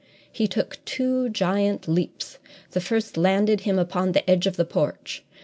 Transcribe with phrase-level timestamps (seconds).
[0.31, 2.39] He took two giant leaps.
[2.71, 5.23] The first landed him upon the edge of the porch.